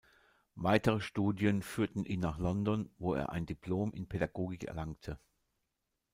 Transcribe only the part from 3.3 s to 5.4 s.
Diplom in Pädagogik erlangte.